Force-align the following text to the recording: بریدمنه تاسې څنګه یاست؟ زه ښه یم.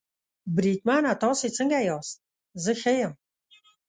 بریدمنه 0.55 1.13
تاسې 1.23 1.47
څنګه 1.57 1.79
یاست؟ 1.89 2.15
زه 2.63 2.71
ښه 2.81 2.91
یم. 2.99 3.13